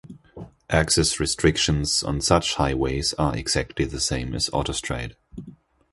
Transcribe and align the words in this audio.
Access 0.71 1.19
restrictions 1.19 2.01
on 2.01 2.21
such 2.21 2.55
highways 2.55 3.13
are 3.19 3.37
exactly 3.37 3.85
the 3.85 3.99
same 3.99 4.33
as 4.33 4.49
autostrade. 4.49 5.13